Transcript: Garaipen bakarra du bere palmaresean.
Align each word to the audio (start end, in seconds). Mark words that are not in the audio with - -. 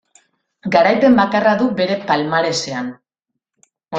Garaipen 0.75 1.17
bakarra 1.19 1.51
du 1.61 1.67
bere 1.81 1.99
palmaresean. 2.09 2.89